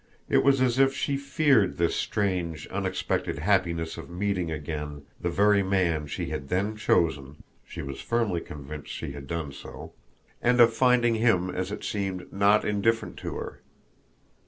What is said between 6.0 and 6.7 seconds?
she had